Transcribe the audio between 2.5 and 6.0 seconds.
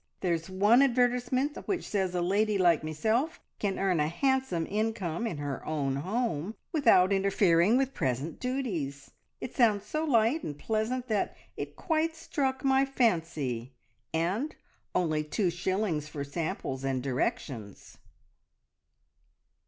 like meself can earn a handsome income in her own